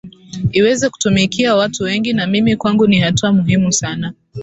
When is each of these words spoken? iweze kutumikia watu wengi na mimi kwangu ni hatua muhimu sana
iweze 0.53 0.87
kutumikia 0.89 1.55
watu 1.55 1.83
wengi 1.83 2.13
na 2.13 2.27
mimi 2.27 2.55
kwangu 2.57 2.87
ni 2.87 2.99
hatua 2.99 3.33
muhimu 3.33 3.71
sana 3.71 4.13